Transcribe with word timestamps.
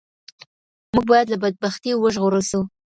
موږ 0.93 1.03
باید 1.11 1.27
له 1.31 1.37
بدبختیو 1.43 2.01
وژغورل 2.03 2.43
سو. 2.51 2.59